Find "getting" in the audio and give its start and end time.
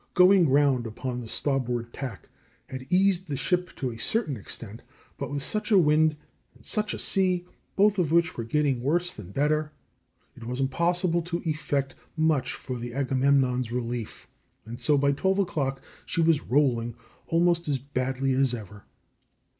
8.43-8.81